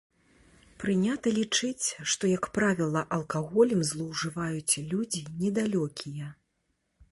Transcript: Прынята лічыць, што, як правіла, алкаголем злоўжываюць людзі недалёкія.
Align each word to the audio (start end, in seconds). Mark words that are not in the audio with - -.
Прынята 0.83 1.33
лічыць, 1.39 1.85
што, 2.13 2.23
як 2.31 2.47
правіла, 2.55 3.01
алкаголем 3.19 3.85
злоўжываюць 3.91 4.73
людзі 4.95 5.21
недалёкія. 5.45 6.35